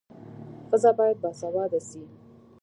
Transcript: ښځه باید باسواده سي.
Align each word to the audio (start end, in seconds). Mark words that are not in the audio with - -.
ښځه 0.69 0.91
باید 0.97 1.17
باسواده 1.23 1.79
سي. 1.89 2.03